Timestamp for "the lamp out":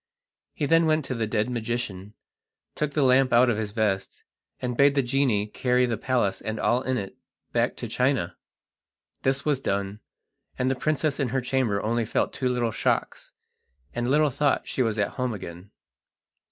2.93-3.51